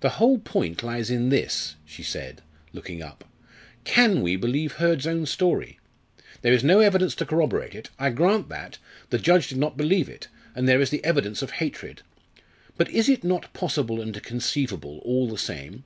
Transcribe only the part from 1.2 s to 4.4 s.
this," she said, looking up: "Can we